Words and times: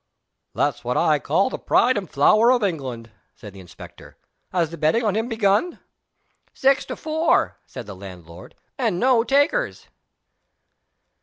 "That's 0.55 0.83
what 0.83 0.97
I 0.97 1.19
call 1.19 1.51
the 1.51 1.59
pride 1.59 1.95
and 1.95 2.09
flower 2.09 2.51
of 2.51 2.63
England!" 2.63 3.11
said 3.35 3.53
the 3.53 3.59
inspector. 3.59 4.17
"Has 4.51 4.71
the 4.71 4.77
betting 4.79 5.03
on 5.03 5.13
him 5.15 5.27
begun?" 5.27 5.77
"Six 6.55 6.85
to 6.85 6.95
four," 6.95 7.57
said 7.67 7.85
the 7.85 7.95
landlord, 7.95 8.55
"and 8.79 8.99
no 8.99 9.23
takers." 9.23 9.89